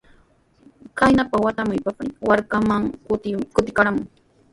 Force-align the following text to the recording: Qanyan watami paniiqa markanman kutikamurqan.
Qanyan 0.97 1.27
watami 1.43 1.77
paniiqa 1.85 2.25
markanman 2.29 2.83
kutikamurqan. 3.53 3.95